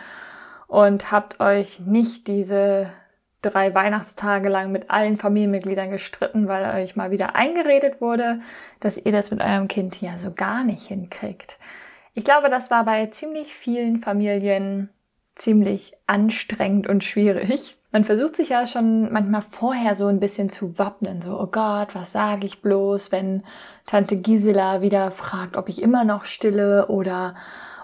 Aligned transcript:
und 0.66 1.12
habt 1.12 1.38
euch 1.38 1.78
nicht 1.78 2.27
diese 2.27 2.91
drei 3.42 3.74
Weihnachtstage 3.74 4.48
lang 4.48 4.73
mit 4.73 4.91
allen 4.91 5.16
Familienmitgliedern 5.16 5.91
gestritten, 5.91 6.48
weil 6.48 6.83
euch 6.83 6.96
mal 6.96 7.10
wieder 7.10 7.34
eingeredet 7.34 8.00
wurde, 8.00 8.41
dass 8.80 8.96
ihr 8.96 9.12
das 9.12 9.30
mit 9.30 9.41
eurem 9.41 9.69
Kind 9.69 10.00
ja 10.00 10.19
so 10.19 10.33
gar 10.33 10.64
nicht 10.64 10.86
hinkriegt. 10.86 11.58
Ich 12.14 12.25
glaube, 12.25 12.48
das 12.48 12.70
war 12.70 12.84
bei 12.84 13.06
ziemlich 13.06 13.55
vielen 13.55 14.00
Familien 14.00 14.91
ziemlich 15.34 15.94
anstrengend 16.06 16.86
und 16.86 17.05
schwierig. 17.05 17.77
Man 17.91 18.05
versucht 18.05 18.36
sich 18.36 18.50
ja 18.50 18.66
schon 18.66 19.12
manchmal 19.12 19.42
vorher 19.42 19.94
so 19.97 20.06
ein 20.06 20.20
bisschen 20.20 20.48
zu 20.48 20.78
wappnen, 20.78 21.20
so, 21.20 21.38
oh 21.38 21.47
Gott, 21.47 21.94
was 21.94 22.12
sage 22.12 22.47
ich 22.47 22.62
bloß, 22.62 23.12
wenn 23.12 23.42
Tante 23.86 24.16
Gisela 24.16 24.81
wieder 24.81 25.11
fragt, 25.11 25.56
ob 25.56 25.69
ich 25.69 25.83
immer 25.83 26.05
noch 26.05 26.25
stille 26.25 26.86
oder 26.86 27.34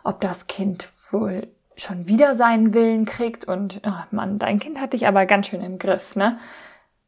ob 0.04 0.20
das 0.20 0.46
Kind 0.46 0.88
wohl 1.10 1.48
schon 1.78 2.06
wieder 2.08 2.34
seinen 2.34 2.74
Willen 2.74 3.06
kriegt 3.06 3.46
und 3.46 3.80
oh 3.86 4.04
Mann, 4.10 4.38
dein 4.38 4.58
Kind 4.58 4.80
hat 4.80 4.92
dich 4.92 5.06
aber 5.06 5.26
ganz 5.26 5.46
schön 5.46 5.62
im 5.62 5.78
Griff, 5.78 6.16
ne? 6.16 6.38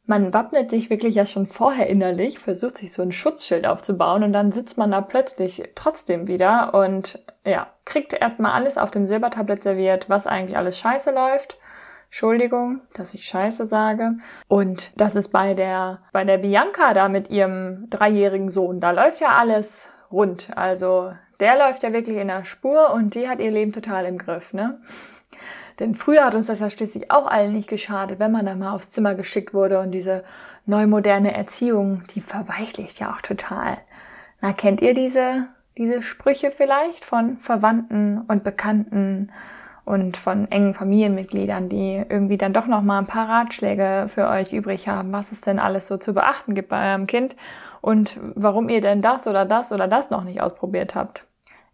Man 0.06 0.34
wappnet 0.34 0.70
sich 0.70 0.90
wirklich 0.90 1.14
ja 1.14 1.24
schon 1.24 1.46
vorher 1.46 1.88
innerlich, 1.88 2.40
versucht 2.40 2.78
sich 2.78 2.92
so 2.92 3.00
ein 3.00 3.12
Schutzschild 3.12 3.64
aufzubauen 3.64 4.24
und 4.24 4.32
dann 4.32 4.50
sitzt 4.50 4.77
man 4.77 4.90
da 4.90 5.02
plötzlich 5.02 5.62
trotzdem 5.77 6.27
wieder 6.27 6.74
und 6.74 7.24
ja, 7.44 7.68
kriegt 7.84 8.12
erstmal 8.12 8.52
alles 8.52 8.77
auf 8.77 8.90
dem 8.90 9.06
Silbertablett 9.06 9.62
serviert, 9.62 10.08
was 10.08 10.27
eigentlich 10.27 10.56
alles 10.56 10.78
scheiße 10.78 11.12
läuft. 11.12 11.58
Entschuldigung, 12.06 12.80
dass 12.94 13.14
ich 13.14 13.24
Scheiße 13.24 13.66
sage. 13.66 14.16
Und 14.48 14.90
das 14.96 15.14
ist 15.14 15.28
bei 15.28 15.55
der, 15.55 16.00
bei 16.12 16.24
der 16.24 16.38
Bianca 16.38 16.92
da 16.92 17.08
mit 17.08 17.30
ihrem 17.30 17.86
dreijährigen 17.88 18.50
Sohn. 18.50 18.80
Da 18.80 18.90
läuft 18.90 19.20
ja 19.20 19.28
alles 19.38 19.88
rund. 20.10 20.48
Also 20.56 21.12
der 21.41 21.58
läuft 21.58 21.83
ja 21.83 21.92
wirklich 21.92 22.16
in 22.16 22.28
der 22.28 22.44
Spur 22.44 22.92
und 22.92 23.14
die 23.14 23.28
hat 23.28 23.41
ihr 23.41 23.50
Leben 23.50 23.72
total 23.72 24.05
im 24.05 24.19
Griff, 24.19 24.52
ne? 24.52 24.78
Denn 25.78 25.94
früher 25.94 26.24
hat 26.27 26.34
uns 26.34 26.46
das 26.46 26.60
ja 26.60 26.69
schließlich 26.69 27.10
auch 27.10 27.27
allen 27.27 27.55
nicht 27.55 27.69
geschadet, 27.69 28.19
wenn 28.19 28.33
man 28.33 28.44
da 28.44 28.55
mal 28.55 28.74
aufs 28.74 28.91
Zimmer 28.91 29.14
geschickt 29.14 29.55
wurde 29.55 29.80
und 29.80 29.92
diese 29.92 30.24
neumoderne 30.66 31.34
Erziehung, 31.34 32.02
die 32.14 32.20
verweichlicht 32.20 33.00
ja 33.00 33.14
auch 33.14 33.22
total. 33.22 33.78
Na, 34.42 34.52
kennt 34.52 34.83
ihr 34.83 34.92
diese, 34.92 35.46
diese 35.78 36.02
Sprüche 36.02 36.50
vielleicht 36.50 37.06
von 37.06 37.38
Verwandten 37.38 38.20
und 38.28 38.44
Bekannten 38.44 39.33
und 39.86 40.18
von 40.18 40.51
engen 40.51 40.74
Familienmitgliedern, 40.74 41.70
die 41.70 42.05
irgendwie 42.08 42.36
dann 42.36 42.52
doch 42.52 42.67
noch 42.67 42.83
mal 42.83 42.98
ein 42.98 43.07
paar 43.07 43.28
Ratschläge 43.28 44.07
für 44.08 44.28
euch 44.28 44.52
übrig 44.52 44.86
haben, 44.86 45.12
was 45.12 45.33
es 45.33 45.40
denn 45.40 45.58
alles 45.58 45.86
so 45.86 45.96
zu 45.96 46.12
beachten 46.12 46.55
gibt 46.55 46.68
bei 46.68 46.90
eurem 46.90 47.07
Kind 47.07 47.34
und 47.80 48.18
warum 48.34 48.68
ihr 48.68 48.83
denn 48.83 49.01
das 49.01 49.27
oder 49.27 49.46
das 49.46 49.72
oder 49.72 49.89
das 49.89 50.11
noch 50.11 50.24
nicht 50.24 50.42
ausprobiert 50.42 50.95
habt. 50.95 51.27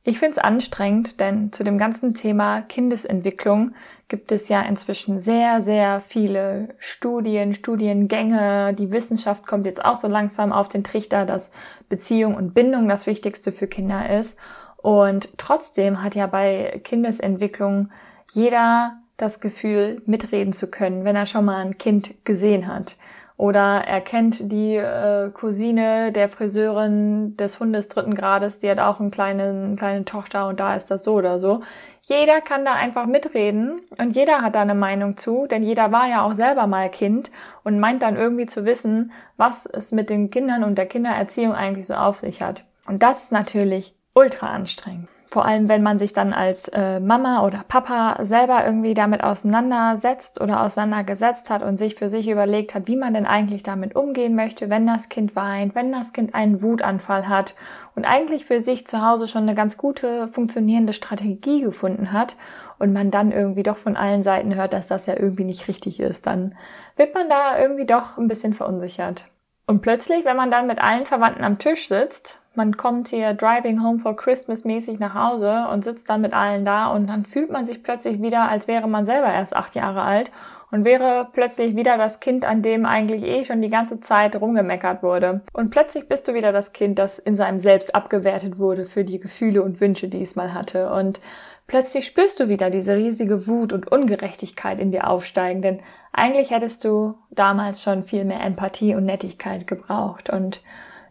Ich 0.09 0.21
finde 0.21 0.37
es 0.37 0.39
anstrengend, 0.39 1.19
denn 1.19 1.53
zu 1.53 1.65
dem 1.65 1.79
ganzen 1.79 2.15
Thema 2.15 2.63
Kindesentwicklung 2.63 3.75
gibt 4.07 4.31
es 4.31 4.49
ja 4.49 4.63
inzwischen 4.63 5.19
sehr, 5.19 5.65
sehr 5.65 6.01
viele 6.01 6.77
Studien, 6.79 7.55
Studiengänge. 7.55 8.73
Die 8.75 8.93
Wissenschaft 8.93 9.49
kommt 9.49 9.67
jetzt 9.67 9.85
auch 9.85 9.97
so 9.97 10.07
langsam 10.07 10.53
auf 10.53 10.69
den 10.69 10.85
Trichter, 10.85 11.27
dass 11.27 11.51
Beziehung 11.89 12.37
und 12.37 12.55
Bindung 12.55 12.89
das 12.89 13.09
Wichtigste 13.09 13.51
für 13.51 13.67
Kinder 13.67 14.09
ist. 14.17 14.39
Und 14.77 15.29
trotzdem 15.39 16.05
hat 16.05 16.15
ja 16.15 16.29
bei 16.29 16.81
Kindesentwicklung 16.85 17.91
jeder 18.33 18.99
das 19.17 19.41
Gefühl, 19.41 20.03
mitreden 20.07 20.53
zu 20.53 20.71
können, 20.71 21.05
wenn 21.05 21.17
er 21.17 21.27
schon 21.27 21.47
mal 21.47 21.65
ein 21.65 21.79
Kind 21.79 22.15
gesehen 22.25 22.69
hat. 22.69 22.97
Oder 23.39 23.85
er 23.87 24.01
kennt 24.01 24.51
die 24.51 24.77
äh, 24.77 25.31
Cousine 25.31 26.11
der 26.11 26.31
Friseurin 26.31 27.37
des 27.37 27.61
Hundes 27.61 27.89
dritten 27.89 28.15
Grades, 28.15 28.61
die 28.61 28.71
hat 28.71 28.79
auch 28.79 28.99
eine 28.99 29.11
kleine, 29.11 29.43
eine 29.43 29.77
kleine 29.77 30.05
Tochter 30.07 30.49
und 30.49 30.59
da 30.59 30.75
ist 30.75 30.91
das 30.91 31.05
so 31.05 31.15
oder 31.15 31.39
so. 31.39 31.61
Jeder 32.03 32.41
kann 32.41 32.65
da 32.65 32.73
einfach 32.73 33.07
mitreden 33.07 33.81
und 33.99 34.15
jeder 34.15 34.41
hat 34.41 34.55
da 34.55 34.63
eine 34.63 34.75
Meinung 34.75 35.19
zu, 35.19 35.47
denn 35.47 35.63
jeder 35.63 35.93
war 35.93 36.09
ja 36.09 36.23
auch 36.23 36.35
selber 36.35 36.67
mal 36.67 36.89
Kind 36.89 37.31
und 37.63 37.79
meint 37.79 38.01
dann 38.01 38.17
irgendwie 38.17 38.47
zu 38.47 38.65
wissen, 38.65 39.13
was 39.37 39.67
es 39.67 39.93
mit 39.93 40.09
den 40.09 40.31
Kindern 40.31 40.65
und 40.65 40.79
der 40.79 40.87
Kindererziehung 40.87 41.53
eigentlich 41.53 41.89
so 41.89 41.95
auf 41.95 42.19
sich 42.19 42.41
hat. 42.41 42.65
Und 42.87 43.03
das 43.03 43.25
ist 43.25 43.33
natürlich 43.33 43.95
ultra 44.15 44.47
anstrengend. 44.47 45.09
Vor 45.37 45.45
allem, 45.45 45.69
wenn 45.69 45.83
man 45.83 45.99
sich 45.99 46.15
dann 46.15 46.33
als 46.33 46.67
äh, 46.69 46.99
Mama 46.99 47.45
oder 47.45 47.63
Papa 47.69 48.25
selber 48.25 48.65
irgendwie 48.65 48.95
damit 48.95 49.23
auseinandersetzt 49.23 50.41
oder 50.41 50.63
auseinandergesetzt 50.63 51.51
hat 51.51 51.63
und 51.63 51.77
sich 51.77 51.95
für 51.95 52.09
sich 52.09 52.27
überlegt 52.31 52.75
hat, 52.75 52.87
wie 52.87 52.97
man 52.97 53.13
denn 53.13 53.27
eigentlich 53.27 53.63
damit 53.63 53.95
umgehen 53.95 54.35
möchte, 54.35 54.71
wenn 54.71 54.87
das 54.87 55.11
Kind 55.11 55.37
weint, 55.37 55.75
wenn 55.75 55.93
das 55.93 56.15
Kind 56.15 56.35
einen 56.35 56.63
Wutanfall 56.63 57.29
hat 57.29 57.55
und 57.95 58.07
eigentlich 58.07 58.47
für 58.47 58.63
sich 58.63 58.87
zu 58.87 59.03
Hause 59.03 59.29
schon 59.29 59.43
eine 59.43 59.55
ganz 59.55 59.77
gute 59.77 60.29
funktionierende 60.29 60.95
Strategie 60.95 61.61
gefunden 61.61 62.15
hat 62.15 62.35
und 62.79 62.95
man 62.95 63.11
dann 63.11 63.31
irgendwie 63.31 63.63
doch 63.63 63.77
von 63.77 63.95
allen 63.95 64.23
Seiten 64.23 64.55
hört, 64.55 64.73
dass 64.73 64.87
das 64.87 65.05
ja 65.05 65.21
irgendwie 65.21 65.45
nicht 65.45 65.69
richtig 65.69 66.01
ist, 66.01 66.27
dann 66.27 66.55
wird 66.97 67.13
man 67.13 67.29
da 67.29 67.61
irgendwie 67.61 67.85
doch 67.85 68.17
ein 68.17 68.29
bisschen 68.29 68.55
verunsichert. 68.55 69.27
Und 69.67 69.83
plötzlich, 69.83 70.25
wenn 70.25 70.39
man 70.39 70.51
dann 70.51 70.67
mit 70.67 70.79
allen 70.79 71.05
Verwandten 71.05 71.45
am 71.45 71.59
Tisch 71.59 71.89
sitzt 71.89 72.41
man 72.57 72.77
kommt 72.77 73.09
hier 73.09 73.35
driving 73.35 73.83
home 73.83 73.99
for 73.99 74.17
Christmas 74.17 74.65
mäßig 74.65 74.99
nach 74.99 75.15
Hause 75.15 75.67
und 75.73 75.85
sitzt 75.85 76.09
dann 76.09 76.21
mit 76.21 76.33
allen 76.33 76.65
da 76.65 76.89
und 76.89 77.09
dann 77.09 77.25
fühlt 77.25 77.51
man 77.51 77.65
sich 77.65 77.83
plötzlich 77.83 78.21
wieder, 78.23 78.49
als 78.49 78.69
wäre 78.69 78.89
man 78.89 79.07
selber 79.07 79.33
erst 79.33 79.55
acht 79.55 79.75
Jahre 79.75 80.03
alt 80.03 80.31
und 80.71 80.85
wäre 80.85 81.29
plötzlich 81.33 81.77
wieder 81.77 81.97
das 81.97 82.21
Kind, 82.21 82.45
an 82.45 82.63
dem 82.63 82.87
eigentlich 82.87 83.23
eh 83.23 83.45
schon 83.45 83.63
die 83.63 83.71
ganze 83.71 84.01
Zeit 84.01 84.37
rumgemeckert 84.37 85.03
wurde. 85.03 85.43
Und 85.53 85.71
plötzlich 85.71 86.09
bist 86.09 86.27
du 86.29 86.35
wieder 86.35 86.53
das 86.53 86.73
Kind, 86.73 86.99
das 86.99 87.19
in 87.19 87.37
seinem 87.37 87.59
Selbst 87.59 87.95
abgewertet 87.95 88.59
wurde 88.59 88.85
für 88.85 89.05
die 89.05 89.21
Gefühle 89.21 89.63
und 89.63 89.81
Wünsche, 89.81 90.09
die 90.09 90.23
es 90.23 90.35
mal 90.35 90.55
hatte. 90.55 90.91
Und 90.91 91.21
plötzlich 91.67 92.07
spürst 92.07 92.41
du 92.41 92.49
wieder 92.49 92.71
diese 92.71 92.97
riesige 92.97 93.47
Wut 93.47 93.73
und 93.73 93.91
Ungerechtigkeit 93.91 94.81
in 94.81 94.91
dir 94.91 95.09
aufsteigen, 95.09 95.63
denn 95.63 95.81
eigentlich 96.13 96.51
hättest 96.51 96.85
du 96.85 97.15
damals 97.31 97.83
schon 97.83 98.05
viel 98.05 98.25
mehr 98.25 98.41
Empathie 98.41 98.95
und 98.95 99.05
Nettigkeit 99.05 99.67
gebraucht 99.67 100.31
und 100.31 100.63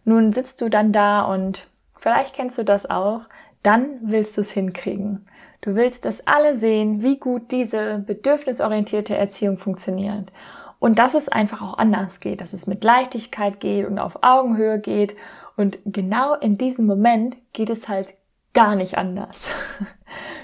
nun 0.06 0.34
sitzt 0.34 0.62
du 0.62 0.70
dann 0.70 0.92
da 0.92 1.24
und 1.24 1.68
vielleicht 1.98 2.34
kennst 2.34 2.58
du 2.58 2.64
das 2.64 2.90
auch, 2.90 3.22
dann 3.64 4.00
willst 4.04 4.38
du 4.38 4.42
es 4.42 4.52
hinkriegen. 4.52 5.28
Du 5.62 5.74
willst, 5.74 6.06
dass 6.06 6.26
alle 6.28 6.58
sehen, 6.58 7.02
wie 7.02 7.18
gut 7.18 7.52
diese 7.52 8.04
bedürfnisorientierte 8.06 9.18
Erziehung 9.18 9.58
funktioniert. 9.58 10.32
Und 10.78 11.00
dass 11.00 11.16
es 11.16 11.30
einfach 11.30 11.64
auch 11.64 11.80
anders 11.80 12.20
geht, 12.20 12.42
dass 12.42 12.54
es 12.54 12.68
mit 12.68 12.84
Leichtigkeit 12.84 13.60
geht 13.60 13.88
und 13.88 13.98
auf 13.98 14.20
Augenhöhe 14.22 14.80
geht. 14.80 15.16
Und 15.58 15.80
genau 15.86 16.36
in 16.36 16.58
diesem 16.60 16.86
Moment 16.86 17.36
geht 17.54 17.72
es 17.72 17.88
halt 17.88 18.10
gar 18.54 18.76
nicht 18.76 18.98
anders. 18.98 19.52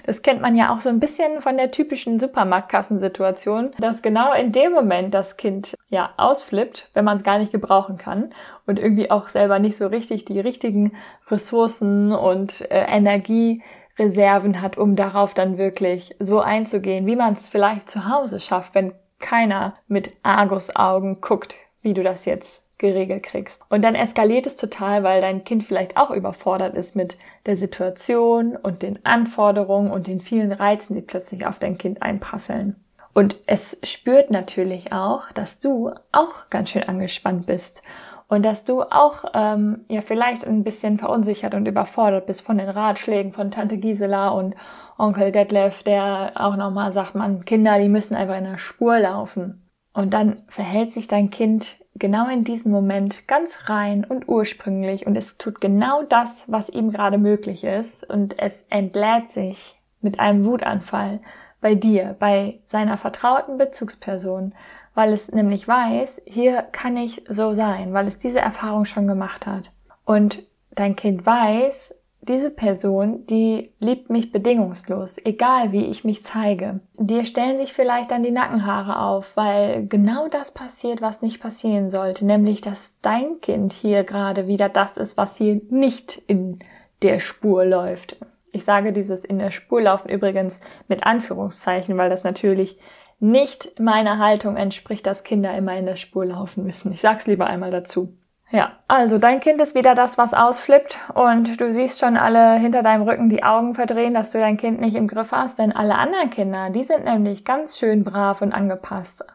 Das 0.06 0.22
kennt 0.22 0.42
man 0.42 0.56
ja 0.56 0.74
auch 0.74 0.82
so 0.82 0.90
ein 0.90 1.00
bisschen 1.00 1.42
von 1.42 1.58
der 1.58 1.72
typischen 1.72 2.20
Supermarktkassensituation, 2.20 3.72
dass 3.80 4.02
genau 4.02 4.34
in 4.34 4.52
dem 4.52 4.72
Moment 4.72 5.14
das 5.14 5.38
Kind 5.38 5.76
ja 5.90 6.12
ausflippt, 6.18 6.90
wenn 6.94 7.06
man 7.06 7.18
es 7.18 7.24
gar 7.24 7.40
nicht 7.40 7.52
gebrauchen 7.52 7.98
kann 7.98 8.34
und 8.66 8.80
irgendwie 8.80 9.12
auch 9.12 9.30
selber 9.30 9.60
nicht 9.60 9.78
so 9.78 9.88
richtig 9.88 10.26
die 10.26 10.40
richtigen 10.40 10.94
Ressourcen 11.30 12.12
und 12.12 12.62
äh, 12.72 12.86
Energiereserven 12.86 14.62
hat, 14.62 14.78
um 14.78 14.96
darauf 14.96 15.34
dann 15.34 15.58
wirklich 15.58 16.16
so 16.20 16.40
einzugehen, 16.40 17.06
wie 17.06 17.16
man 17.16 17.34
es 17.34 17.48
vielleicht 17.48 17.90
zu 17.90 18.10
Hause 18.10 18.40
schafft, 18.40 18.76
wenn 18.76 18.94
keiner 19.20 19.76
mit 19.88 20.14
Argusaugen 20.24 21.22
guckt, 21.22 21.56
wie 21.82 21.94
du 21.94 22.04
das 22.04 22.26
jetzt 22.26 22.64
geregelt 22.82 23.24
kriegst. 23.24 23.62
Und 23.70 23.84
dann 23.84 23.96
eskaliert 23.96 24.46
es 24.46 24.58
total, 24.58 25.04
weil 25.04 25.22
dein 25.22 25.46
Kind 25.46 25.64
vielleicht 25.64 25.96
auch 25.96 26.12
überfordert 26.12 26.76
ist 26.76 26.96
mit 26.96 27.18
der 27.46 27.56
Situation 27.56 28.58
und 28.58 28.82
den 28.82 29.06
Anforderungen 29.06 29.92
und 29.92 30.08
den 30.08 30.20
vielen 30.20 30.52
Reizen, 30.52 30.96
die 30.96 31.02
plötzlich 31.02 31.48
auf 31.48 31.60
dein 31.60 31.78
Kind 31.78 32.02
einprasseln. 32.02 32.76
Und 33.14 33.38
es 33.46 33.80
spürt 33.84 34.32
natürlich 34.32 34.92
auch, 34.92 35.24
dass 35.34 35.60
du 35.60 35.92
auch 36.12 36.50
ganz 36.50 36.70
schön 36.70 36.84
angespannt 36.84 37.46
bist 37.46 37.84
und 38.28 38.44
dass 38.44 38.64
du 38.64 38.82
auch 38.82 39.26
ähm, 39.34 39.82
ja 39.90 40.02
vielleicht 40.02 40.46
ein 40.48 40.64
bisschen 40.64 40.98
verunsichert 40.98 41.54
und 41.54 41.68
überfordert 41.68 42.26
bist 42.28 42.42
von 42.42 42.58
den 42.58 42.70
Ratschlägen 42.70 43.34
von 43.34 43.52
Tante 43.52 43.78
Gisela 43.78 44.30
und 44.30 44.56
Onkel 44.98 45.34
Detlef, 45.34 45.84
der 45.84 46.32
auch 46.36 46.56
nochmal 46.56 46.94
sagt, 46.94 47.14
man, 47.14 47.44
Kinder, 47.44 47.78
die 47.78 47.90
müssen 47.90 48.16
einfach 48.16 48.38
in 48.38 48.46
der 48.46 48.58
Spur 48.58 49.00
laufen. 49.00 49.70
Und 49.94 50.14
dann 50.14 50.44
verhält 50.48 50.94
sich 50.94 51.10
dein 51.10 51.30
Kind 51.30 51.81
genau 51.96 52.28
in 52.30 52.44
diesem 52.44 52.72
Moment 52.72 53.28
ganz 53.28 53.70
rein 53.70 54.06
und 54.06 54.28
ursprünglich. 54.28 55.06
Und 55.06 55.16
es 55.16 55.38
tut 55.38 55.62
genau 55.62 56.04
das, 56.04 56.46
was 56.48 56.70
ihm 56.70 56.92
gerade 56.92 57.18
möglich 57.18 57.64
ist. 57.64 58.10
Und 58.10 58.40
es 58.40 58.66
entlädt 58.70 59.32
sich 59.32 59.80
mit 60.02 60.20
einem 60.20 60.46
Wutanfall 60.46 61.22
bei 61.60 61.76
dir, 61.76 62.16
bei 62.20 62.60
seiner 62.66 62.98
vertrauten 62.98 63.58
Bezugsperson, 63.58 64.54
weil 64.96 65.14
es 65.14 65.32
nämlich 65.32 65.68
weiß, 65.68 66.22
hier 66.26 66.64
kann 66.64 66.98
ich 66.98 67.24
so 67.30 67.54
sein, 67.54 67.94
weil 67.94 68.08
es 68.08 68.18
diese 68.18 68.40
Erfahrung 68.40 68.86
schon 68.86 69.08
gemacht 69.08 69.46
hat. 69.46 69.72
Und 70.04 70.44
dein 70.72 70.96
Kind 70.96 71.26
weiß, 71.26 71.96
diese 72.22 72.52
Person, 72.52 73.26
die 73.26 73.72
liebt 73.80 74.12
mich 74.12 74.32
bedingungslos, 74.32 75.18
egal 75.26 75.72
wie 75.72 75.86
ich 75.86 76.04
mich 76.04 76.24
zeige. 76.24 76.80
Dir 76.98 77.26
stellen 77.26 77.58
sich 77.58 77.74
vielleicht 77.74 78.12
dann 78.12 78.22
die 78.22 78.32
Nackenhaare 78.32 79.00
auf, 79.00 79.36
weil 79.36 79.88
genau 79.88 80.28
das 80.28 80.54
passiert, 80.54 81.02
was 81.02 81.24
nicht 81.24 81.42
passieren 81.42 81.90
sollte, 81.90 82.26
nämlich 82.26 82.62
dass 82.62 83.00
dein 83.02 83.42
Kind 83.42 83.74
hier 83.74 84.04
gerade 84.04 84.46
wieder 84.46 84.70
das 84.70 84.98
ist, 84.98 85.18
was 85.18 85.36
hier 85.38 85.62
nicht 85.70 86.22
in 86.28 86.60
der 87.02 87.20
Spur 87.20 87.66
läuft. 87.66 88.18
Ich 88.52 88.66
sage 88.66 88.94
dieses 88.94 89.26
in 89.26 89.40
der 89.40 89.52
Spur 89.52 89.82
laufen 89.82 90.10
übrigens 90.10 90.60
mit 90.88 91.04
Anführungszeichen, 91.04 91.98
weil 91.98 92.10
das 92.10 92.24
natürlich 92.24 92.78
nicht 93.20 93.80
meiner 93.80 94.20
Haltung 94.20 94.58
entspricht, 94.58 95.08
dass 95.08 95.24
Kinder 95.24 95.56
immer 95.56 95.76
in 95.76 95.86
der 95.86 95.96
Spur 95.96 96.26
laufen 96.26 96.64
müssen. 96.64 96.92
Ich 96.92 97.02
sag's 97.02 97.28
lieber 97.28 97.48
einmal 97.48 97.72
dazu. 97.72 98.14
Ja, 98.52 98.74
also 98.90 99.18
dein 99.18 99.40
Kind 99.40 99.62
ist 99.62 99.76
wieder 99.76 99.96
das, 99.96 100.18
was 100.18 100.34
ausflippt 100.34 101.00
und 101.14 101.62
du 101.62 101.72
siehst 101.72 102.00
schon 102.00 102.18
alle 102.18 102.56
hinter 102.56 102.84
deinem 102.84 103.04
Rücken 103.04 103.30
die 103.30 103.44
Augen 103.44 103.76
verdrehen, 103.76 104.14
dass 104.14 104.32
du 104.32 104.40
dein 104.40 104.58
Kind 104.58 104.82
nicht 104.82 104.96
im 104.96 105.08
Griff 105.08 105.32
hast, 105.32 105.58
denn 105.58 105.72
alle 105.72 105.96
anderen 105.96 106.30
Kinder, 106.30 106.70
die 106.70 106.84
sind 106.84 107.06
nämlich 107.06 107.46
ganz 107.46 107.78
schön 107.78 108.04
brav 108.04 108.42
und 108.42 108.52
angepasst. 108.52 109.26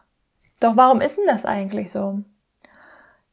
Doch 0.59 0.77
warum 0.77 1.01
ist 1.01 1.17
denn 1.17 1.25
das 1.25 1.45
eigentlich 1.45 1.91
so? 1.91 2.19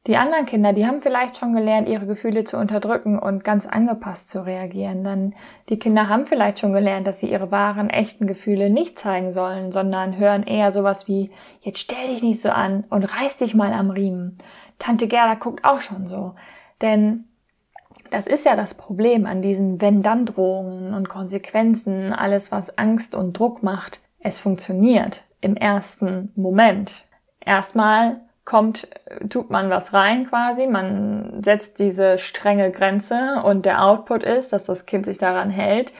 Die 0.06 0.18
anderen 0.18 0.44
Kinder, 0.44 0.74
die 0.74 0.86
haben 0.86 1.00
vielleicht 1.00 1.38
schon 1.38 1.54
gelernt, 1.54 1.88
ihre 1.88 2.04
Gefühle 2.04 2.44
zu 2.44 2.58
unterdrücken 2.58 3.18
und 3.18 3.42
ganz 3.42 3.64
angepasst 3.64 4.28
zu 4.28 4.44
reagieren. 4.44 5.02
Dann 5.02 5.34
die 5.70 5.78
Kinder 5.78 6.10
haben 6.10 6.26
vielleicht 6.26 6.58
schon 6.58 6.74
gelernt, 6.74 7.06
dass 7.06 7.20
sie 7.20 7.30
ihre 7.30 7.50
wahren, 7.50 7.88
echten 7.88 8.26
Gefühle 8.26 8.68
nicht 8.68 8.98
zeigen 8.98 9.32
sollen, 9.32 9.72
sondern 9.72 10.18
hören 10.18 10.42
eher 10.42 10.72
sowas 10.72 11.08
wie, 11.08 11.30
jetzt 11.62 11.78
stell 11.78 12.06
dich 12.08 12.22
nicht 12.22 12.42
so 12.42 12.50
an 12.50 12.84
und 12.90 13.04
reiß 13.04 13.38
dich 13.38 13.54
mal 13.54 13.72
am 13.72 13.88
Riemen. 13.88 14.36
Tante 14.78 15.08
Gerda 15.08 15.34
guckt 15.34 15.64
auch 15.64 15.80
schon 15.80 16.06
so. 16.06 16.34
Denn 16.80 17.24
das 18.10 18.26
ist 18.26 18.44
ja 18.44 18.56
das 18.56 18.74
Problem 18.74 19.26
an 19.26 19.42
diesen 19.42 19.80
Wenn-Dann-Drohungen 19.80 20.94
und 20.94 21.08
Konsequenzen, 21.08 22.12
alles 22.12 22.52
was 22.52 22.76
Angst 22.78 23.14
und 23.14 23.38
Druck 23.38 23.62
macht. 23.62 24.00
Es 24.20 24.38
funktioniert 24.38 25.22
im 25.40 25.56
ersten 25.56 26.32
Moment. 26.36 27.06
Erstmal 27.40 28.20
kommt, 28.44 28.88
tut 29.28 29.50
man 29.50 29.70
was 29.70 29.92
rein 29.92 30.26
quasi, 30.28 30.66
man 30.66 31.42
setzt 31.42 31.78
diese 31.78 32.18
strenge 32.18 32.70
Grenze 32.70 33.42
und 33.44 33.64
der 33.64 33.82
Output 33.82 34.22
ist, 34.22 34.52
dass 34.52 34.64
das 34.64 34.86
Kind 34.86 35.06
sich 35.06 35.18
daran 35.18 35.50
hält, 35.50 35.92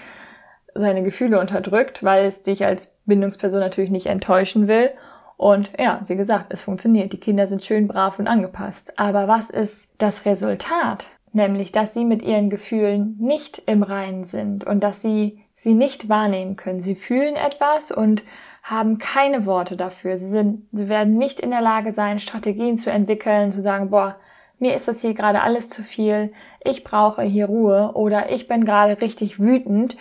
seine 0.74 1.02
Gefühle 1.02 1.40
unterdrückt, 1.40 2.02
weil 2.04 2.24
es 2.24 2.42
dich 2.42 2.64
als 2.64 2.94
Bindungsperson 3.06 3.60
natürlich 3.60 3.90
nicht 3.90 4.06
enttäuschen 4.06 4.68
will. 4.68 4.90
Und 5.36 5.70
ja, 5.78 6.02
wie 6.06 6.16
gesagt, 6.16 6.46
es 6.50 6.62
funktioniert. 6.62 7.12
Die 7.12 7.20
Kinder 7.20 7.46
sind 7.46 7.62
schön 7.62 7.88
brav 7.88 8.18
und 8.18 8.28
angepasst. 8.28 8.98
Aber 8.98 9.28
was 9.28 9.50
ist 9.50 9.88
das 9.98 10.24
Resultat? 10.26 11.06
Nämlich, 11.32 11.72
dass 11.72 11.92
sie 11.94 12.04
mit 12.04 12.22
ihren 12.22 12.50
Gefühlen 12.50 13.16
nicht 13.18 13.62
im 13.66 13.82
Reinen 13.82 14.24
sind 14.24 14.64
und 14.64 14.84
dass 14.84 15.02
sie 15.02 15.44
sie 15.56 15.74
nicht 15.74 16.08
wahrnehmen 16.08 16.56
können. 16.56 16.80
Sie 16.80 16.94
fühlen 16.94 17.36
etwas 17.36 17.90
und 17.90 18.22
haben 18.62 18.98
keine 18.98 19.46
Worte 19.46 19.76
dafür. 19.76 20.16
Sie 20.16 20.28
sind, 20.28 20.68
sie 20.72 20.88
werden 20.88 21.16
nicht 21.16 21.40
in 21.40 21.50
der 21.50 21.62
Lage 21.62 21.92
sein, 21.92 22.18
Strategien 22.20 22.78
zu 22.78 22.90
entwickeln, 22.90 23.52
zu 23.52 23.60
sagen, 23.60 23.90
boah, 23.90 24.16
mir 24.58 24.74
ist 24.74 24.86
das 24.88 25.00
hier 25.00 25.14
gerade 25.14 25.42
alles 25.42 25.68
zu 25.68 25.82
viel, 25.82 26.32
ich 26.62 26.84
brauche 26.84 27.22
hier 27.22 27.46
Ruhe 27.46 27.92
oder 27.94 28.30
ich 28.30 28.46
bin 28.46 28.64
gerade 28.64 29.00
richtig 29.00 29.40
wütend, 29.40 29.96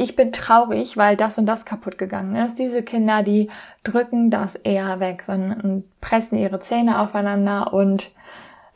ich 0.00 0.16
bin 0.16 0.32
traurig, 0.32 0.96
weil 0.96 1.14
das 1.14 1.36
und 1.36 1.44
das 1.44 1.66
kaputt 1.66 1.98
gegangen 1.98 2.34
ist. 2.34 2.58
Diese 2.58 2.82
Kinder, 2.82 3.22
die 3.22 3.50
drücken 3.84 4.30
das 4.30 4.54
eher 4.54 4.98
weg, 4.98 5.22
sondern 5.22 5.84
pressen 6.00 6.38
ihre 6.38 6.58
Zähne 6.58 7.00
aufeinander 7.00 7.74
und 7.74 8.10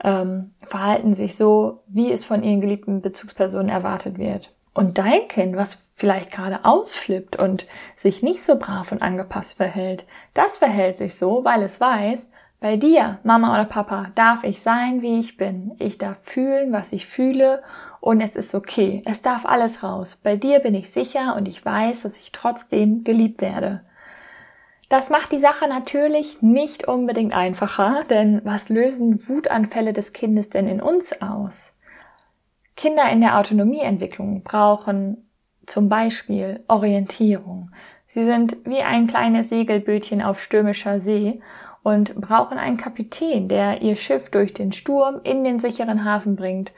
ähm, 0.03 0.53
verhalten 0.61 1.15
sich 1.15 1.37
so, 1.37 1.81
wie 1.87 2.12
es 2.12 2.26
von 2.26 2.43
ihren 2.43 2.61
geliebten 2.61 3.00
Bezugspersonen 3.00 3.71
erwartet 3.71 4.19
wird. 4.19 4.53
Und 4.75 4.99
dein 4.99 5.26
Kind, 5.29 5.56
was 5.56 5.79
vielleicht 5.94 6.31
gerade 6.31 6.67
ausflippt 6.67 7.37
und 7.37 7.67
sich 7.97 8.23
nicht 8.23 8.44
so 8.44 8.59
brav 8.59 8.93
und 8.93 9.00
angepasst 9.00 9.56
verhält, 9.56 10.05
das 10.35 10.59
verhält 10.59 10.99
sich 10.99 11.15
so, 11.15 11.43
weil 11.43 11.62
es 11.62 11.81
weiß, 11.81 12.29
bei 12.65 12.79
dir, 12.79 13.19
Mama 13.25 13.53
oder 13.53 13.67
Papa, 13.67 14.07
darf 14.15 14.43
ich 14.43 14.63
sein, 14.63 15.03
wie 15.03 15.19
ich 15.19 15.37
bin. 15.37 15.77
Ich 15.79 15.99
darf 15.99 16.17
fühlen, 16.23 16.73
was 16.73 16.95
ich 16.95 17.05
fühle 17.05 17.63
und 18.01 18.23
es 18.23 18.37
ist 18.37 18.55
okay. 18.55 19.03
Es 19.05 19.21
darf 19.21 19.45
alles 19.45 19.83
raus. 19.83 20.17
Bei 20.23 20.37
dir 20.37 20.61
bin 20.61 20.75
ich 20.75 20.89
sicher 20.89 21.37
und 21.37 21.47
ich 21.47 21.63
weiß, 21.63 22.05
dass 22.05 22.17
ich 22.17 22.33
trotzdem 22.33 23.05
geliebt 23.05 23.43
werde. 23.43 23.83
Das 24.89 25.11
macht 25.11 25.31
die 25.33 25.41
Sache 25.41 25.69
natürlich 25.69 26.41
nicht 26.41 26.89
unbedingt 26.89 27.35
einfacher, 27.35 28.05
denn 28.09 28.41
was 28.45 28.71
lösen 28.71 29.29
Wutanfälle 29.29 29.93
des 29.93 30.15
Kindes 30.15 30.49
denn 30.49 30.67
in 30.67 30.81
uns 30.81 31.21
aus? 31.21 31.75
Kinder 32.77 33.11
in 33.11 33.21
der 33.21 33.39
Autonomieentwicklung 33.39 34.43
brauchen 34.43 35.29
zum 35.67 35.91
Beispiel 35.91 36.65
Orientierung. 36.69 37.71
Sie 38.07 38.25
sind 38.25 38.57
wie 38.65 38.81
ein 38.81 39.07
kleines 39.07 39.51
Segelbötchen 39.51 40.23
auf 40.23 40.41
stürmischer 40.41 40.99
See 40.99 41.43
und 41.85 42.15
brauchen 42.17 42.59
einen 42.59 42.79
Kapitän, 42.79 43.47
der 43.47 43.83
ihr 43.83 43.95
Schiff 43.95 44.31
durch 44.31 44.53
den 44.53 44.73
Sturm 44.73 45.21
in 45.23 45.45
den 45.45 45.61
sicheren 45.61 46.05
Hafen 46.05 46.35
bringt. 46.35 46.73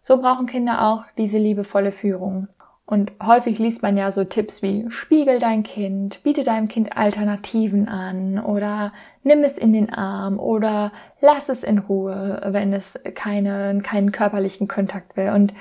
So 0.00 0.16
brauchen 0.16 0.46
Kinder 0.46 0.82
auch 0.82 1.04
diese 1.16 1.38
liebevolle 1.38 1.92
Führung. 1.92 2.48
Und 2.86 3.12
häufig 3.22 3.58
liest 3.58 3.82
man 3.82 3.96
ja 3.96 4.12
so 4.12 4.24
Tipps 4.24 4.62
wie 4.62 4.86
spiegel 4.90 5.40
dein 5.40 5.62
Kind, 5.62 6.22
biete 6.22 6.42
deinem 6.42 6.68
Kind 6.68 6.96
Alternativen 6.96 7.88
an 7.88 8.38
oder 8.38 8.92
nimm 9.24 9.42
es 9.42 9.58
in 9.58 9.72
den 9.72 9.92
Arm 9.92 10.38
oder 10.38 10.92
lass 11.20 11.48
es 11.48 11.62
in 11.62 11.78
Ruhe, 11.78 12.40
wenn 12.46 12.72
es 12.72 12.98
keine, 13.14 13.80
keinen 13.82 14.10
körperlichen 14.10 14.68
Kontakt 14.68 15.16
will. 15.16 15.30
Und 15.30 15.52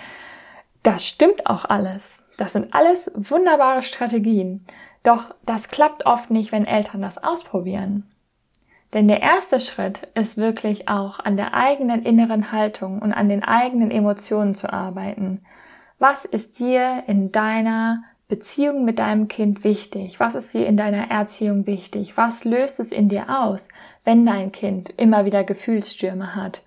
das 0.84 1.06
stimmt 1.06 1.48
auch 1.48 1.66
alles. 1.66 2.24
Das 2.38 2.54
sind 2.54 2.74
alles 2.74 3.12
wunderbare 3.16 3.82
Strategien. 3.82 4.64
Doch 5.04 5.34
das 5.46 5.70
klappt 5.70 6.06
oft 6.06 6.32
nicht, 6.32 6.52
wenn 6.52 6.66
Eltern 6.66 7.02
das 7.02 7.22
ausprobieren. 7.22 8.06
Denn 8.94 9.08
der 9.08 9.22
erste 9.22 9.60
Schritt 9.60 10.08
ist 10.16 10.38
wirklich 10.38 10.88
auch 10.88 11.20
an 11.20 11.36
der 11.36 11.54
eigenen 11.54 12.04
inneren 12.04 12.52
Haltung 12.52 13.00
und 13.02 13.14
an 13.14 13.30
den 13.30 13.44
eigenen 13.44 13.92
Emotionen 13.92 14.56
zu 14.56 14.72
arbeiten. 14.72 15.42
Was 16.00 16.26
ist 16.26 16.60
dir 16.60 17.04
in 17.08 17.32
deiner 17.32 18.04
Beziehung 18.28 18.86
mit 18.86 19.00
deinem 19.00 19.28
Kind 19.28 19.64
wichtig? 19.64 20.20
Was 20.20 20.36
ist 20.36 20.54
dir 20.54 20.66
in 20.66 20.78
deiner 20.78 21.12
Erziehung 21.12 21.68
wichtig? 21.68 22.18
Was 22.18 22.44
löst 22.44 22.80
es 22.80 22.92
in 22.92 23.10
dir 23.10 23.30
aus, 23.30 23.68
wenn 24.04 24.26
dein 24.26 24.52
Kind 24.52 24.90
immer 24.98 25.26
wieder 25.26 25.44
Gefühlsstürme 25.44 26.36
hat? 26.36 26.64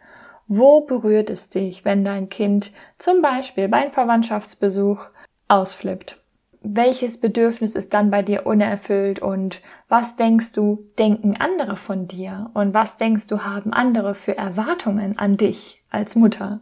Wo 0.47 0.83
berührt 0.83 1.31
es 1.31 1.51
dich, 1.51 1.85
wenn 1.85 2.05
dein 2.05 2.29
Kind 2.29 2.73
zum 2.99 3.23
Beispiel 3.23 3.69
beim 3.69 3.93
Verwandtschaftsbesuch 3.93 5.01
ausflippt? 5.49 6.18
Welches 6.61 7.19
Bedürfnis 7.19 7.77
ist 7.77 7.95
dann 7.95 8.11
bei 8.11 8.23
dir 8.23 8.45
unerfüllt 8.45 9.21
und 9.21 9.61
was 9.89 10.17
denkst 10.17 10.53
du, 10.53 10.85
denken 10.99 11.37
andere 11.39 11.77
von 11.77 12.09
dir 12.09 12.51
und 12.53 12.75
was 12.75 12.97
denkst 12.97 13.29
du, 13.29 13.41
haben 13.45 13.73
andere 13.73 14.15
für 14.15 14.37
Erwartungen 14.37 15.19
an 15.19 15.37
dich 15.37 15.83
als 15.91 16.17
Mutter? 16.17 16.61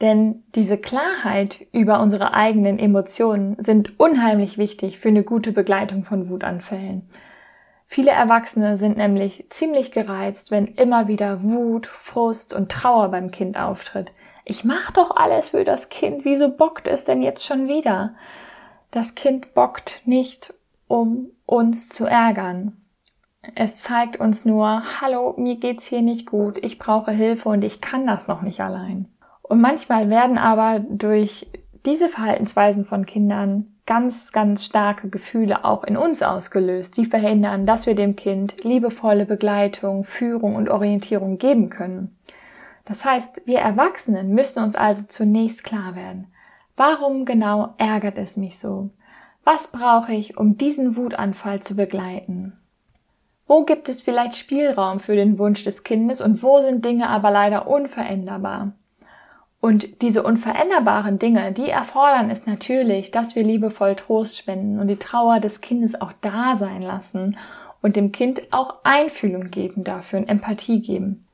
Denn 0.00 0.44
diese 0.54 0.78
Klarheit 0.78 1.66
über 1.72 2.00
unsere 2.00 2.34
eigenen 2.34 2.78
Emotionen 2.78 3.56
sind 3.58 3.98
unheimlich 3.98 4.58
wichtig 4.58 4.98
für 4.98 5.08
eine 5.08 5.22
gute 5.24 5.52
Begleitung 5.52 6.04
von 6.04 6.28
Wutanfällen. 6.28 7.08
Viele 7.86 8.10
Erwachsene 8.10 8.78
sind 8.78 8.96
nämlich 8.96 9.46
ziemlich 9.48 9.92
gereizt, 9.92 10.50
wenn 10.50 10.66
immer 10.66 11.08
wieder 11.08 11.42
Wut, 11.42 11.86
Frust 11.86 12.52
und 12.52 12.70
Trauer 12.70 13.08
beim 13.08 13.30
Kind 13.30 13.56
auftritt. 13.56 14.12
Ich 14.44 14.64
mach 14.64 14.90
doch 14.90 15.16
alles 15.16 15.50
für 15.50 15.64
das 15.64 15.88
Kind, 15.88 16.24
wieso 16.24 16.50
bockt 16.50 16.86
es 16.86 17.04
denn 17.04 17.22
jetzt 17.22 17.46
schon 17.46 17.66
wieder? 17.66 18.14
Das 18.90 19.14
Kind 19.14 19.54
bockt 19.54 20.00
nicht, 20.04 20.54
um 20.86 21.30
uns 21.44 21.88
zu 21.88 22.06
ärgern. 22.06 22.76
Es 23.54 23.82
zeigt 23.82 24.18
uns 24.18 24.44
nur, 24.44 24.82
hallo, 25.00 25.34
mir 25.36 25.56
geht's 25.56 25.86
hier 25.86 26.02
nicht 26.02 26.26
gut, 26.26 26.58
ich 26.64 26.78
brauche 26.78 27.12
Hilfe 27.12 27.48
und 27.48 27.64
ich 27.64 27.80
kann 27.80 28.06
das 28.06 28.28
noch 28.28 28.42
nicht 28.42 28.60
allein. 28.60 29.08
Und 29.42 29.60
manchmal 29.60 30.10
werden 30.10 30.38
aber 30.38 30.80
durch 30.80 31.46
diese 31.86 32.08
Verhaltensweisen 32.08 32.84
von 32.84 33.06
Kindern 33.06 33.78
ganz, 33.86 34.32
ganz 34.32 34.64
starke 34.64 35.08
Gefühle 35.08 35.64
auch 35.64 35.84
in 35.84 35.96
uns 35.96 36.22
ausgelöst, 36.22 36.96
die 36.96 37.06
verhindern, 37.06 37.64
dass 37.64 37.86
wir 37.86 37.94
dem 37.94 38.16
Kind 38.16 38.62
liebevolle 38.62 39.24
Begleitung, 39.24 40.04
Führung 40.04 40.56
und 40.56 40.68
Orientierung 40.68 41.38
geben 41.38 41.70
können. 41.70 42.18
Das 42.84 43.04
heißt, 43.04 43.46
wir 43.46 43.60
Erwachsenen 43.60 44.34
müssen 44.34 44.62
uns 44.62 44.76
also 44.76 45.06
zunächst 45.06 45.64
klar 45.64 45.94
werden, 45.94 46.26
warum 46.78 47.24
genau 47.24 47.74
ärgert 47.76 48.16
es 48.16 48.36
mich 48.36 48.58
so? 48.58 48.90
Was 49.44 49.68
brauche 49.68 50.12
ich, 50.12 50.38
um 50.38 50.56
diesen 50.56 50.96
Wutanfall 50.96 51.60
zu 51.60 51.76
begleiten? 51.76 52.54
Wo 53.46 53.64
gibt 53.64 53.88
es 53.88 54.02
vielleicht 54.02 54.36
Spielraum 54.36 55.00
für 55.00 55.16
den 55.16 55.38
Wunsch 55.38 55.64
des 55.64 55.84
Kindes 55.84 56.20
und 56.20 56.42
wo 56.42 56.60
sind 56.60 56.84
Dinge 56.84 57.08
aber 57.08 57.30
leider 57.30 57.66
unveränderbar? 57.66 58.72
Und 59.60 60.02
diese 60.02 60.22
unveränderbaren 60.22 61.18
Dinge, 61.18 61.52
die 61.52 61.68
erfordern 61.68 62.30
es 62.30 62.46
natürlich, 62.46 63.10
dass 63.10 63.34
wir 63.34 63.42
liebevoll 63.42 63.96
Trost 63.96 64.36
spenden 64.36 64.78
und 64.78 64.88
die 64.88 64.98
Trauer 64.98 65.40
des 65.40 65.60
Kindes 65.60 66.00
auch 66.00 66.12
da 66.20 66.56
sein 66.56 66.82
lassen 66.82 67.36
und 67.82 67.96
dem 67.96 68.12
Kind 68.12 68.42
auch 68.52 68.76
Einfühlung 68.84 69.50
geben 69.50 69.82
dafür 69.82 70.20
und 70.20 70.28
Empathie 70.28 70.80
geben. 70.80 71.26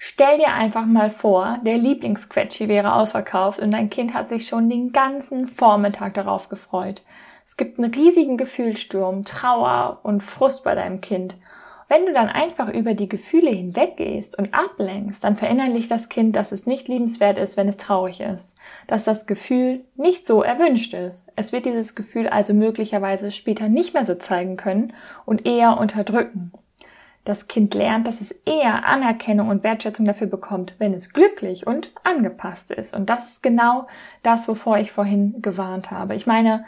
Stell 0.00 0.38
dir 0.38 0.52
einfach 0.52 0.86
mal 0.86 1.10
vor, 1.10 1.58
der 1.66 1.76
Lieblingsquetschi 1.76 2.68
wäre 2.68 2.94
ausverkauft 2.94 3.58
und 3.58 3.72
dein 3.72 3.90
Kind 3.90 4.14
hat 4.14 4.28
sich 4.28 4.46
schon 4.46 4.70
den 4.70 4.92
ganzen 4.92 5.48
Vormittag 5.48 6.14
darauf 6.14 6.48
gefreut. 6.48 7.02
Es 7.44 7.56
gibt 7.56 7.78
einen 7.78 7.92
riesigen 7.92 8.36
Gefühlssturm, 8.36 9.24
Trauer 9.24 9.98
und 10.04 10.22
Frust 10.22 10.62
bei 10.62 10.76
deinem 10.76 11.00
Kind. 11.00 11.36
Wenn 11.88 12.06
du 12.06 12.12
dann 12.12 12.28
einfach 12.28 12.68
über 12.68 12.94
die 12.94 13.08
Gefühle 13.08 13.50
hinweggehst 13.50 14.38
und 14.38 14.54
ablenkst, 14.54 15.24
dann 15.24 15.36
verinnerlicht 15.36 15.90
das 15.90 16.08
Kind, 16.08 16.36
dass 16.36 16.52
es 16.52 16.64
nicht 16.64 16.86
liebenswert 16.86 17.36
ist, 17.36 17.56
wenn 17.56 17.66
es 17.66 17.76
traurig 17.76 18.20
ist, 18.20 18.56
dass 18.86 19.02
das 19.02 19.26
Gefühl 19.26 19.84
nicht 19.96 20.28
so 20.28 20.44
erwünscht 20.44 20.94
ist. 20.94 21.28
Es 21.34 21.50
wird 21.50 21.66
dieses 21.66 21.96
Gefühl 21.96 22.28
also 22.28 22.54
möglicherweise 22.54 23.32
später 23.32 23.68
nicht 23.68 23.94
mehr 23.94 24.04
so 24.04 24.14
zeigen 24.14 24.56
können 24.56 24.92
und 25.24 25.44
eher 25.44 25.76
unterdrücken 25.78 26.52
das 27.28 27.46
Kind 27.46 27.74
lernt, 27.74 28.06
dass 28.06 28.22
es 28.22 28.30
eher 28.46 28.86
Anerkennung 28.86 29.48
und 29.48 29.62
Wertschätzung 29.62 30.06
dafür 30.06 30.26
bekommt, 30.28 30.72
wenn 30.78 30.94
es 30.94 31.12
glücklich 31.12 31.66
und 31.66 31.90
angepasst 32.02 32.70
ist. 32.70 32.96
Und 32.96 33.10
das 33.10 33.32
ist 33.32 33.42
genau 33.42 33.86
das, 34.22 34.48
wovor 34.48 34.78
ich 34.78 34.92
vorhin 34.92 35.42
gewarnt 35.42 35.90
habe. 35.90 36.14
Ich 36.14 36.26
meine, 36.26 36.64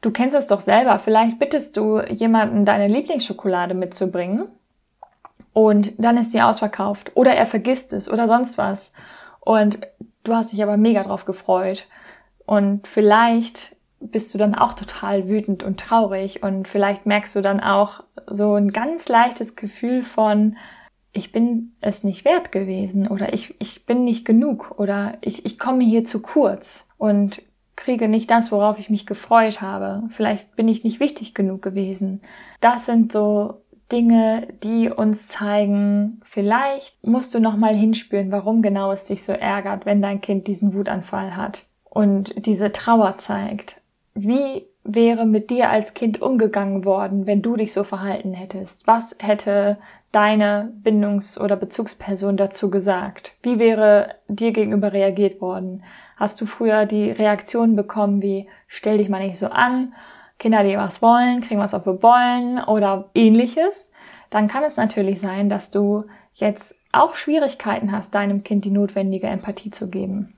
du 0.00 0.10
kennst 0.10 0.34
es 0.34 0.46
doch 0.46 0.60
selber. 0.60 0.98
Vielleicht 0.98 1.38
bittest 1.38 1.76
du 1.76 2.00
jemanden, 2.00 2.64
deine 2.64 2.88
Lieblingsschokolade 2.88 3.74
mitzubringen 3.74 4.48
und 5.52 5.92
dann 5.98 6.16
ist 6.16 6.32
sie 6.32 6.40
ausverkauft 6.40 7.12
oder 7.14 7.34
er 7.34 7.44
vergisst 7.44 7.92
es 7.92 8.10
oder 8.10 8.26
sonst 8.26 8.56
was. 8.56 8.90
Und 9.40 9.80
du 10.24 10.34
hast 10.34 10.50
dich 10.52 10.62
aber 10.62 10.78
mega 10.78 11.02
drauf 11.02 11.26
gefreut. 11.26 11.86
Und 12.46 12.88
vielleicht 12.88 13.73
bist 14.10 14.32
du 14.34 14.38
dann 14.38 14.54
auch 14.54 14.74
total 14.74 15.28
wütend 15.28 15.62
und 15.62 15.80
traurig 15.80 16.42
und 16.42 16.68
vielleicht 16.68 17.06
merkst 17.06 17.34
du 17.36 17.42
dann 17.42 17.60
auch 17.60 18.04
so 18.26 18.54
ein 18.54 18.70
ganz 18.72 19.08
leichtes 19.08 19.56
Gefühl 19.56 20.02
von, 20.02 20.56
ich 21.12 21.32
bin 21.32 21.72
es 21.80 22.04
nicht 22.04 22.24
wert 22.24 22.52
gewesen 22.52 23.08
oder 23.08 23.32
ich, 23.32 23.54
ich 23.60 23.86
bin 23.86 24.04
nicht 24.04 24.24
genug 24.24 24.74
oder 24.78 25.16
ich, 25.20 25.46
ich 25.46 25.58
komme 25.58 25.84
hier 25.84 26.04
zu 26.04 26.20
kurz 26.20 26.88
und 26.98 27.42
kriege 27.76 28.08
nicht 28.08 28.30
das, 28.30 28.52
worauf 28.52 28.78
ich 28.78 28.90
mich 28.90 29.06
gefreut 29.06 29.60
habe. 29.60 30.04
Vielleicht 30.10 30.54
bin 30.56 30.68
ich 30.68 30.84
nicht 30.84 31.00
wichtig 31.00 31.34
genug 31.34 31.62
gewesen. 31.62 32.20
Das 32.60 32.86
sind 32.86 33.12
so 33.12 33.62
Dinge, 33.90 34.48
die 34.62 34.90
uns 34.90 35.28
zeigen, 35.28 36.20
vielleicht 36.24 37.06
musst 37.06 37.34
du 37.34 37.40
noch 37.40 37.56
mal 37.56 37.74
hinspüren, 37.74 38.32
warum 38.32 38.62
genau 38.62 38.92
es 38.92 39.04
dich 39.04 39.22
so 39.22 39.32
ärgert, 39.32 39.86
wenn 39.86 40.02
dein 40.02 40.20
Kind 40.20 40.46
diesen 40.46 40.74
Wutanfall 40.74 41.36
hat 41.36 41.66
und 41.84 42.46
diese 42.46 42.72
Trauer 42.72 43.18
zeigt 43.18 43.82
wie 44.14 44.66
wäre 44.84 45.26
mit 45.26 45.50
dir 45.50 45.70
als 45.70 45.94
Kind 45.94 46.22
umgegangen 46.22 46.84
worden, 46.84 47.26
wenn 47.26 47.42
du 47.42 47.56
dich 47.56 47.72
so 47.72 47.84
verhalten 47.84 48.32
hättest? 48.32 48.86
Was 48.86 49.16
hätte 49.18 49.78
deine 50.12 50.72
Bindungs- 50.82 51.38
oder 51.38 51.56
Bezugsperson 51.56 52.36
dazu 52.36 52.70
gesagt? 52.70 53.32
Wie 53.42 53.58
wäre 53.58 54.14
dir 54.28 54.52
gegenüber 54.52 54.92
reagiert 54.92 55.40
worden? 55.40 55.82
Hast 56.16 56.40
du 56.40 56.46
früher 56.46 56.86
die 56.86 57.10
Reaktion 57.10 57.74
bekommen 57.74 58.22
wie, 58.22 58.48
stell 58.68 58.98
dich 58.98 59.08
mal 59.08 59.24
nicht 59.24 59.38
so 59.38 59.48
an, 59.48 59.94
Kinder, 60.38 60.62
die 60.62 60.76
was 60.76 61.00
wollen, 61.00 61.40
kriegen 61.40 61.60
was 61.60 61.74
auf 61.74 61.86
wir 61.86 62.02
wollen 62.02 62.62
oder 62.62 63.10
ähnliches? 63.14 63.90
Dann 64.30 64.48
kann 64.48 64.64
es 64.64 64.76
natürlich 64.76 65.20
sein, 65.20 65.48
dass 65.48 65.70
du 65.70 66.04
jetzt 66.34 66.76
auch 66.92 67.14
Schwierigkeiten 67.14 67.90
hast, 67.90 68.14
deinem 68.14 68.44
Kind 68.44 68.64
die 68.64 68.70
notwendige 68.70 69.26
Empathie 69.26 69.70
zu 69.70 69.88
geben. 69.88 70.34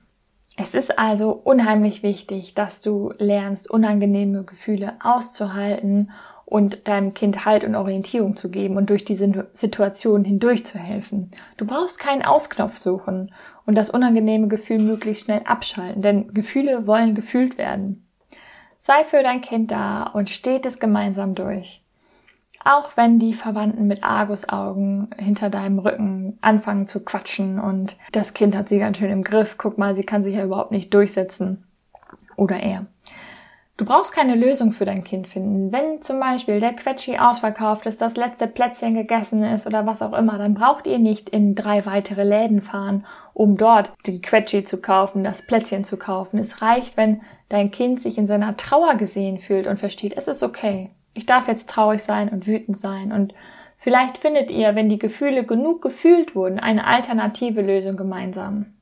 Es 0.59 0.73
ist 0.73 0.97
also 0.97 1.39
unheimlich 1.43 2.01
wichtig, 2.01 2.55
dass 2.55 2.81
du 2.81 3.13
lernst, 3.19 3.69
unangenehme 3.69 4.43
Gefühle 4.43 4.95
auszuhalten 5.03 6.09
und 6.45 6.87
deinem 6.87 7.13
Kind 7.13 7.45
Halt 7.45 7.63
und 7.63 7.75
Orientierung 7.75 8.35
zu 8.35 8.49
geben 8.49 8.75
und 8.75 8.89
durch 8.89 9.05
diese 9.05 9.47
Situation 9.53 10.25
hindurch 10.25 10.65
zu 10.65 10.79
helfen. 10.79 11.29
Du 11.57 11.67
brauchst 11.67 11.99
keinen 11.99 12.23
Ausknopf 12.23 12.77
suchen 12.77 13.31
und 13.67 13.75
das 13.75 13.91
unangenehme 13.91 14.47
Gefühl 14.47 14.79
möglichst 14.79 15.25
schnell 15.25 15.41
abschalten, 15.45 16.01
denn 16.01 16.33
Gefühle 16.33 16.87
wollen 16.87 17.13
gefühlt 17.13 17.59
werden. 17.59 18.07
Sei 18.79 19.03
für 19.03 19.21
dein 19.21 19.41
Kind 19.41 19.69
da 19.69 20.03
und 20.03 20.31
steht 20.31 20.65
es 20.65 20.79
gemeinsam 20.79 21.35
durch. 21.35 21.83
Auch 22.63 22.97
wenn 22.97 23.19
die 23.19 23.33
Verwandten 23.33 23.87
mit 23.87 24.03
Argusaugen 24.03 25.09
hinter 25.17 25.49
deinem 25.49 25.79
Rücken 25.79 26.37
anfangen 26.41 26.87
zu 26.87 27.03
quatschen 27.03 27.59
und 27.59 27.97
das 28.11 28.33
Kind 28.33 28.57
hat 28.57 28.67
sie 28.67 28.77
ganz 28.77 28.97
schön 28.97 29.11
im 29.11 29.23
Griff, 29.23 29.57
guck 29.57 29.77
mal, 29.77 29.95
sie 29.95 30.03
kann 30.03 30.23
sich 30.23 30.35
ja 30.35 30.43
überhaupt 30.43 30.71
nicht 30.71 30.93
durchsetzen. 30.93 31.63
Oder 32.35 32.59
er. 32.59 32.85
Du 33.77 33.85
brauchst 33.85 34.11
keine 34.11 34.33
Lösung 34.33 34.73
für 34.73 34.85
dein 34.85 35.03
Kind 35.03 35.27
finden. 35.27 35.71
Wenn 35.71 36.01
zum 36.01 36.19
Beispiel 36.19 36.59
der 36.59 36.73
Quetschi 36.73 37.19
ausverkauft 37.19 37.85
ist, 37.85 38.01
das 38.01 38.17
letzte 38.17 38.47
Plätzchen 38.47 38.95
gegessen 38.95 39.43
ist 39.43 39.67
oder 39.67 39.85
was 39.85 40.01
auch 40.01 40.13
immer, 40.13 40.39
dann 40.39 40.55
braucht 40.55 40.87
ihr 40.87 40.97
nicht 40.97 41.29
in 41.29 41.53
drei 41.53 41.85
weitere 41.85 42.23
Läden 42.23 42.61
fahren, 42.61 43.05
um 43.35 43.55
dort 43.55 43.93
den 44.07 44.23
Quetschi 44.23 44.63
zu 44.63 44.81
kaufen, 44.81 45.23
das 45.23 45.43
Plätzchen 45.43 45.83
zu 45.83 45.97
kaufen. 45.97 46.39
Es 46.39 46.63
reicht, 46.63 46.97
wenn 46.97 47.21
dein 47.49 47.69
Kind 47.69 48.01
sich 48.01 48.17
in 48.17 48.25
seiner 48.25 48.57
Trauer 48.57 48.95
gesehen 48.95 49.37
fühlt 49.37 49.67
und 49.67 49.77
versteht, 49.77 50.17
es 50.17 50.27
ist 50.27 50.41
okay 50.41 50.89
ich 51.17 51.25
darf 51.25 51.47
jetzt 51.47 51.69
traurig 51.69 52.01
sein 52.03 52.29
und 52.29 52.45
wütend 52.45 52.77
sein 52.77 53.11
und 53.11 53.33
vielleicht 53.77 54.19
findet 54.19 54.51
ihr, 54.51 54.75
wenn 54.75 54.87
die 54.87 54.99
Gefühle 54.99 55.43
genug 55.43 55.81
gefühlt 55.81 56.35
wurden, 56.35 56.59
eine 56.59 56.85
alternative 56.85 57.61
Lösung 57.61 57.97
gemeinsam. 57.97 58.76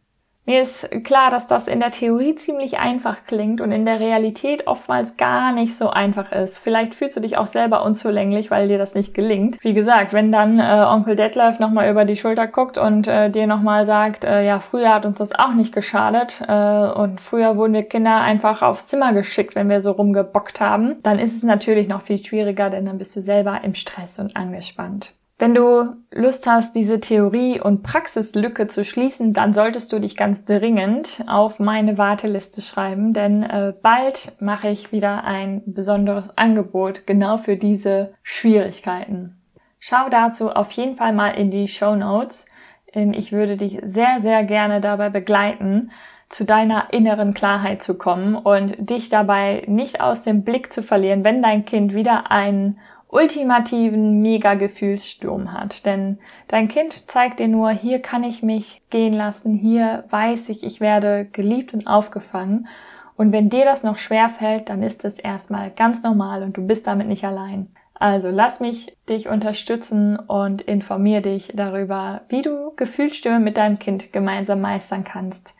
Mir 0.47 0.61
ist 0.61 1.03
klar, 1.03 1.31
dass 1.31 1.47
das 1.47 1.67
in 1.67 1.79
der 1.79 1.89
Theorie 1.89 2.35
ziemlich 2.35 2.77
einfach 2.77 3.25
klingt 3.25 3.61
und 3.61 3.71
in 3.71 3.83
der 3.83 3.99
Realität 3.99 4.67
oftmals 4.67 5.17
gar 5.17 5.51
nicht 5.51 5.75
so 5.75 5.89
einfach 5.89 6.31
ist. 6.31 6.59
Vielleicht 6.59 6.93
fühlst 6.93 7.17
du 7.17 7.21
dich 7.21 7.39
auch 7.39 7.47
selber 7.47 7.83
unzulänglich, 7.83 8.51
weil 8.51 8.67
dir 8.67 8.77
das 8.77 8.93
nicht 8.93 9.15
gelingt. 9.15 9.57
Wie 9.61 9.73
gesagt, 9.73 10.13
wenn 10.13 10.31
dann 10.31 10.59
äh, 10.59 10.85
Onkel 10.87 11.15
Detlef 11.15 11.57
nochmal 11.59 11.89
über 11.89 12.05
die 12.05 12.15
Schulter 12.15 12.45
guckt 12.45 12.77
und 12.77 13.07
äh, 13.07 13.31
dir 13.31 13.47
nochmal 13.47 13.87
sagt, 13.87 14.23
äh, 14.23 14.45
ja, 14.45 14.59
früher 14.59 14.93
hat 14.93 15.07
uns 15.07 15.17
das 15.17 15.33
auch 15.33 15.53
nicht 15.53 15.73
geschadet 15.73 16.39
äh, 16.47 16.51
und 16.51 17.21
früher 17.21 17.57
wurden 17.57 17.73
wir 17.73 17.83
Kinder 17.83 18.21
einfach 18.21 18.61
aufs 18.61 18.87
Zimmer 18.87 19.13
geschickt, 19.13 19.55
wenn 19.55 19.69
wir 19.69 19.81
so 19.81 19.91
rumgebockt 19.91 20.61
haben, 20.61 21.01
dann 21.01 21.17
ist 21.17 21.35
es 21.35 21.41
natürlich 21.41 21.87
noch 21.87 22.03
viel 22.03 22.23
schwieriger, 22.23 22.69
denn 22.69 22.85
dann 22.85 22.99
bist 22.99 23.15
du 23.15 23.21
selber 23.21 23.61
im 23.63 23.73
Stress 23.73 24.19
und 24.19 24.35
angespannt. 24.35 25.13
Wenn 25.37 25.53
du 25.53 25.95
Lust 26.11 26.47
hast, 26.47 26.75
diese 26.75 27.01
Theorie- 27.01 27.59
und 27.59 27.83
Praxislücke 27.83 28.67
zu 28.67 28.85
schließen, 28.85 29.33
dann 29.33 29.51
solltest 29.51 29.91
du 29.91 29.99
dich 29.99 30.15
ganz 30.15 30.45
dringend 30.45 31.25
auf 31.27 31.59
meine 31.59 31.97
Warteliste 31.97 32.61
schreiben, 32.61 33.11
denn 33.11 33.43
äh, 33.43 33.73
bald 33.81 34.31
mache 34.39 34.69
ich 34.69 34.93
wieder 34.93 35.25
ein 35.25 35.61
besonderes 35.65 36.37
Angebot 36.37 37.05
genau 37.05 37.37
für 37.37 37.57
diese 37.57 38.13
Schwierigkeiten. 38.23 39.35
Schau 39.79 40.07
dazu 40.09 40.51
auf 40.51 40.71
jeden 40.71 40.95
Fall 40.95 41.11
mal 41.11 41.31
in 41.31 41.51
die 41.51 41.67
Show 41.67 41.95
Notes. 41.95 42.47
Ich 42.93 43.33
würde 43.33 43.57
dich 43.57 43.79
sehr, 43.83 44.21
sehr 44.21 44.45
gerne 44.45 44.79
dabei 44.79 45.09
begleiten, 45.09 45.91
zu 46.29 46.45
deiner 46.45 46.93
inneren 46.93 47.33
Klarheit 47.33 47.83
zu 47.83 47.97
kommen 47.97 48.35
und 48.35 48.89
dich 48.89 49.09
dabei 49.09 49.63
nicht 49.67 49.99
aus 49.99 50.23
dem 50.23 50.43
Blick 50.43 50.71
zu 50.71 50.81
verlieren, 50.81 51.25
wenn 51.25 51.43
dein 51.43 51.65
Kind 51.65 51.93
wieder 51.93 52.31
einen 52.31 52.79
ultimativen 53.15 54.21
Mega-Gefühlssturm 54.21 55.53
hat. 55.53 55.85
Denn 55.85 56.19
dein 56.47 56.67
Kind 56.67 57.09
zeigt 57.09 57.39
dir 57.39 57.47
nur, 57.47 57.71
hier 57.71 57.99
kann 57.99 58.23
ich 58.23 58.43
mich 58.43 58.83
gehen 58.89 59.13
lassen, 59.13 59.55
hier 59.55 60.03
weiß 60.09 60.49
ich, 60.49 60.63
ich 60.63 60.81
werde 60.81 61.25
geliebt 61.25 61.73
und 61.73 61.87
aufgefangen. 61.87 62.67
Und 63.15 63.31
wenn 63.31 63.49
dir 63.49 63.63
das 63.63 63.83
noch 63.83 63.97
schwer 63.97 64.27
fällt, 64.27 64.69
dann 64.69 64.83
ist 64.83 65.05
es 65.05 65.17
erstmal 65.17 65.71
ganz 65.71 66.03
normal 66.03 66.43
und 66.43 66.57
du 66.57 66.67
bist 66.67 66.85
damit 66.87 67.07
nicht 67.07 67.23
allein. 67.23 67.67
Also 67.97 68.29
lass 68.29 68.59
mich 68.59 68.97
dich 69.07 69.29
unterstützen 69.29 70.19
und 70.19 70.61
informier 70.61 71.21
dich 71.21 71.53
darüber, 71.55 72.21
wie 72.27 72.41
du 72.41 72.73
Gefühlsstürme 72.75 73.39
mit 73.39 73.55
deinem 73.55 73.79
Kind 73.79 74.11
gemeinsam 74.11 74.59
meistern 74.59 75.05
kannst. 75.05 75.55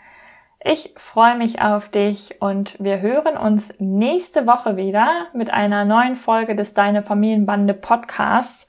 Ich 0.68 0.96
freue 0.98 1.38
mich 1.38 1.62
auf 1.62 1.90
dich 1.90 2.42
und 2.42 2.76
wir 2.80 3.00
hören 3.00 3.38
uns 3.38 3.76
nächste 3.78 4.48
Woche 4.48 4.78
wieder 4.78 5.28
mit 5.32 5.54
einer 5.54 5.86
neuen 5.86 6.16
Folge 6.16 6.56
des 6.56 6.74
Deine 6.74 7.04
Familienbande 7.04 7.76
Podcasts. 7.76 8.68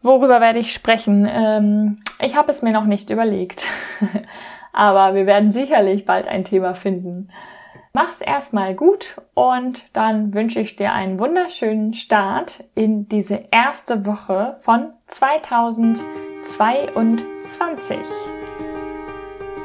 Worüber 0.00 0.40
werde 0.40 0.60
ich 0.60 0.72
sprechen? 0.72 1.28
Ähm, 1.28 1.96
ich 2.20 2.36
habe 2.36 2.52
es 2.52 2.62
mir 2.62 2.70
noch 2.70 2.84
nicht 2.84 3.10
überlegt, 3.10 3.66
aber 4.72 5.16
wir 5.16 5.26
werden 5.26 5.50
sicherlich 5.50 6.06
bald 6.06 6.28
ein 6.28 6.44
Thema 6.44 6.74
finden. 6.74 7.26
Mach's 7.92 8.20
erstmal 8.20 8.76
gut 8.76 9.20
und 9.34 9.82
dann 9.94 10.32
wünsche 10.34 10.60
ich 10.60 10.76
dir 10.76 10.92
einen 10.92 11.18
wunderschönen 11.18 11.94
Start 11.94 12.62
in 12.76 13.08
diese 13.08 13.46
erste 13.50 14.06
Woche 14.06 14.54
von 14.60 14.92
2022. 15.08 17.98